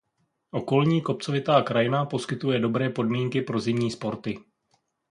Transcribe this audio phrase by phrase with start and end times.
[0.51, 4.37] Okolní kopcovitá krajina poskytuje dobré podmínky pro zimní sporty.